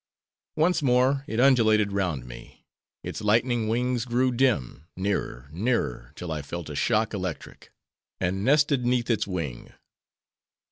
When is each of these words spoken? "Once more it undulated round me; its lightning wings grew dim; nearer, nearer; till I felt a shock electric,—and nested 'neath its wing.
"Once 0.55 0.81
more 0.81 1.23
it 1.27 1.39
undulated 1.39 1.91
round 1.91 2.25
me; 2.25 2.65
its 3.03 3.21
lightning 3.21 3.67
wings 3.67 4.03
grew 4.03 4.31
dim; 4.31 4.87
nearer, 4.97 5.47
nearer; 5.53 6.11
till 6.15 6.31
I 6.31 6.41
felt 6.41 6.71
a 6.71 6.75
shock 6.75 7.13
electric,—and 7.13 8.43
nested 8.43 8.83
'neath 8.83 9.11
its 9.11 9.27
wing. 9.27 9.73